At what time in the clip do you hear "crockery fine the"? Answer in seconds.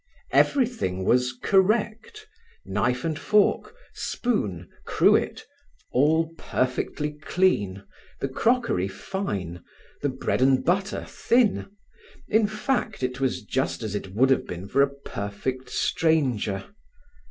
8.27-10.09